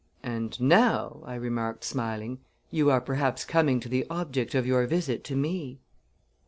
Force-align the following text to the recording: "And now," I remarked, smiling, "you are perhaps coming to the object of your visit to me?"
"And 0.23 0.59
now," 0.59 1.21
I 1.27 1.35
remarked, 1.35 1.83
smiling, 1.83 2.39
"you 2.71 2.89
are 2.89 2.99
perhaps 2.99 3.45
coming 3.45 3.79
to 3.81 3.87
the 3.87 4.07
object 4.09 4.55
of 4.55 4.65
your 4.65 4.87
visit 4.87 5.23
to 5.25 5.35
me?" 5.35 5.79